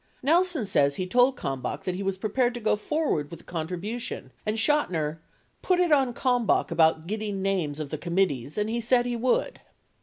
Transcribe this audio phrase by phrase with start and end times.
[0.23, 4.31] Nelson says he told Kalmbach that he was prepared to go forward with the contribution
[4.47, 5.19] and Chotiner
[5.61, 9.61] "put it on [Kalmbach] about getting names of the committees, and he said he would."